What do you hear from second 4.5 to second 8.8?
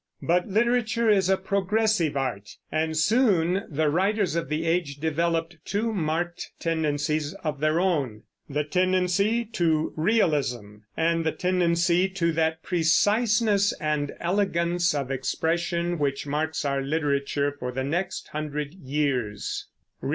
age developed two marked tendencies of their own, the